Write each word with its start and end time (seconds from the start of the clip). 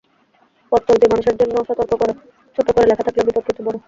পথচলতি 0.71 1.05
মানুষের 1.07 1.35
জন্য 1.35 1.55
সতর্ক-কথা 1.69 2.13
ছোট্ট 2.57 2.69
করে 2.71 2.85
লেখা 2.87 3.03
থাকলেও 3.03 3.27
বিপদ 3.27 3.43
কিন্তু 3.47 3.61
বড়। 3.63 3.77